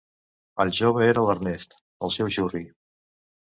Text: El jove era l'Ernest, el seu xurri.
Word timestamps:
El 0.63 0.71
jove 0.77 1.03
era 1.09 1.27
l'Ernest, 1.27 1.77
el 2.09 2.17
seu 2.17 2.35
xurri. 2.39 2.65